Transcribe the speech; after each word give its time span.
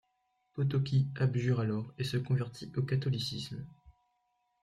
Potocki 0.55 1.09
abjure 1.19 1.59
alors, 1.59 1.93
et 1.99 2.03
se 2.03 2.17
convertit 2.17 2.71
au 2.75 2.81
catholicisme. 2.81 3.63